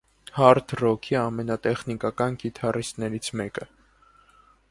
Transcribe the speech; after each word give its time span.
Հարդ 0.35 0.71
ռոքի 0.79 1.17
ամենատեխնիկական 1.19 2.39
կիթառիստներից 2.45 3.31
մեկը։ 3.43 3.71